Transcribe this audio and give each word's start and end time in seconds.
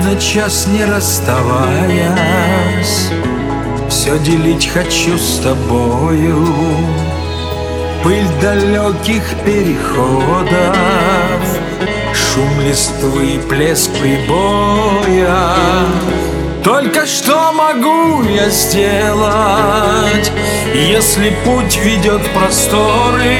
на 0.00 0.16
час 0.16 0.66
не 0.66 0.84
расставаясь. 0.84 2.10
Все 3.88 4.18
делить 4.18 4.66
хочу 4.66 5.16
с 5.18 5.38
тобою. 5.38 6.46
Пыль 8.04 8.28
далеких 8.42 9.24
переходов 9.46 10.76
Шум 12.12 12.60
листвы, 12.60 13.40
плеск 13.48 13.90
прибоя. 13.92 15.54
Только 16.62 17.06
что 17.06 17.52
могу 17.52 18.22
я 18.24 18.48
сделать 18.48 20.32
Если 20.74 21.30
путь 21.44 21.76
ведет 21.76 22.22
просторы 22.32 23.38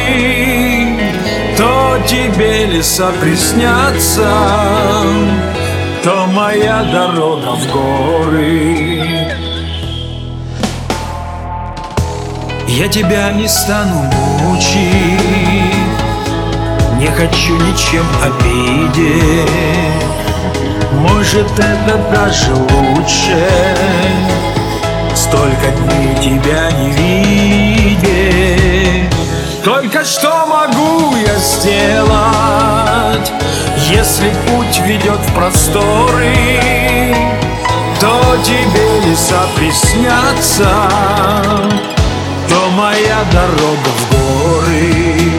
То 1.57 1.99
тебе 2.07 2.67
леса 2.67 3.13
приснятся 3.21 4.29
То 6.05 6.27
моя 6.27 6.83
дорога 6.93 7.57
в 7.57 7.73
горы. 7.73 9.27
Я 12.69 12.89
тебя 12.89 13.33
не 13.33 13.49
стану 13.49 14.11
мучить. 14.43 14.77
Не 16.99 17.07
хочу 17.07 17.57
ничем 17.57 18.05
обидеть. 18.23 19.49
Может 20.93 21.51
это 21.59 21.99
даже 22.13 22.53
лучше. 22.53 23.49
Столько 25.15 25.71
дней 25.71 26.15
тебя 26.17 26.71
не 26.73 26.91
видеть. 27.91 29.11
Только 29.65 30.05
что 30.05 30.45
могу 30.45 31.17
я 31.17 31.35
сделать 31.37 32.64
Если 33.91 34.31
путь 34.49 34.81
ведет 34.87 35.19
в 35.19 35.35
просторы 35.35 36.35
То 38.01 38.37
тебе 38.43 39.01
леса 39.07 39.47
приснятся 39.57 40.89
то 42.49 42.71
моя 42.71 43.25
дорога 43.33 43.91
в 43.99 44.11
горы 44.11 45.34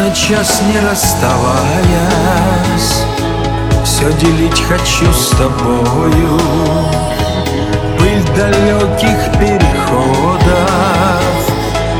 на 0.00 0.10
час 0.14 0.62
не 0.72 0.80
расставаясь. 0.80 1.82
Все 3.84 4.10
делить 4.14 4.62
хочу 4.62 5.12
с 5.12 5.28
тобою. 5.30 6.40
Пыль 7.98 8.24
далеких 8.34 9.30
переходов 9.38 10.50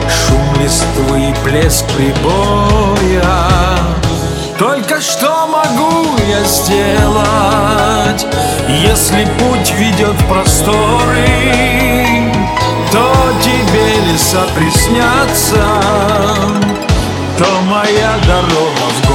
Шум 0.09 0.63
листвы, 0.63 1.35
плеск 1.45 1.85
прибоя. 1.97 3.37
Только 4.59 5.01
что 5.01 5.47
могу 5.47 6.17
я 6.27 6.45
сделать 6.45 8.27
Если 8.69 9.27
путь 9.39 9.73
ведет 9.79 10.21
в 10.21 10.27
просторы 10.29 11.27
То 12.93 13.13
тебе 13.43 14.13
леса 14.13 14.47
приснятся 14.55 15.65
то 17.41 17.63
моя 17.63 18.19
дорога? 18.27 18.87
в 18.91 19.10